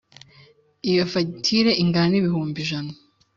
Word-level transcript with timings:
Iyo 0.89 1.03
fagitire 1.11 1.71
ingana 1.83 2.09
n’ibihumbi 2.11 2.57
ijana 2.63 2.91